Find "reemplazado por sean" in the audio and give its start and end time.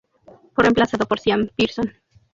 0.63-1.51